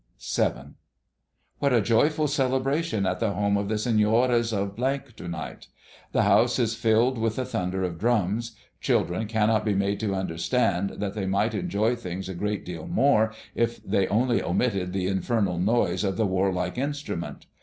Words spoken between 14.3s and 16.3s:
omitted the infernal noise of the